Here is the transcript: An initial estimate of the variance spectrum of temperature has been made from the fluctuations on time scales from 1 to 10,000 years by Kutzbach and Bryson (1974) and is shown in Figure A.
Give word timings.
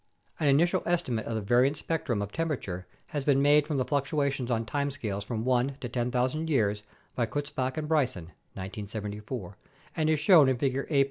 An 0.39 0.47
initial 0.47 0.81
estimate 0.87 1.27
of 1.27 1.35
the 1.35 1.41
variance 1.41 1.77
spectrum 1.77 2.23
of 2.23 2.31
temperature 2.31 2.87
has 3.09 3.23
been 3.23 3.39
made 3.39 3.67
from 3.67 3.77
the 3.77 3.85
fluctuations 3.85 4.49
on 4.49 4.65
time 4.65 4.89
scales 4.89 5.23
from 5.23 5.45
1 5.45 5.77
to 5.79 5.87
10,000 5.89 6.49
years 6.49 6.81
by 7.13 7.27
Kutzbach 7.27 7.77
and 7.77 7.87
Bryson 7.87 8.23
(1974) 8.55 9.57
and 9.95 10.09
is 10.09 10.19
shown 10.19 10.49
in 10.49 10.57
Figure 10.57 10.87
A. 10.89 10.99